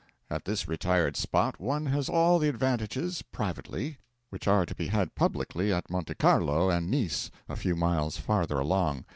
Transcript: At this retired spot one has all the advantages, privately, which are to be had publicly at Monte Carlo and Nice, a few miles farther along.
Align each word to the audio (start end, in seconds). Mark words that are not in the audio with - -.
At 0.31 0.45
this 0.45 0.67
retired 0.67 1.15
spot 1.15 1.59
one 1.59 1.85
has 1.85 2.09
all 2.09 2.39
the 2.39 2.49
advantages, 2.49 3.21
privately, 3.21 3.99
which 4.31 4.47
are 4.47 4.65
to 4.65 4.73
be 4.73 4.87
had 4.87 5.13
publicly 5.13 5.71
at 5.71 5.91
Monte 5.91 6.15
Carlo 6.15 6.71
and 6.71 6.89
Nice, 6.89 7.29
a 7.47 7.55
few 7.55 7.75
miles 7.75 8.17
farther 8.17 8.57
along. 8.57 9.05